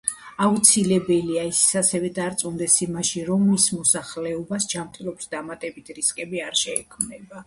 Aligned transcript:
აუცილებელია, 0.43 1.41
ის 1.49 1.57
ასევე 1.81 2.07
დარწმუნდეს 2.15 2.77
იმაში, 2.85 3.21
რომ 3.27 3.43
მის 3.49 3.65
მოსახლეობას 3.81 4.65
ჯანმრთელობის 4.71 5.29
დამატებითი 5.35 5.97
რისკები 5.99 6.43
არ 6.47 6.59
შეექმნება. 6.63 7.39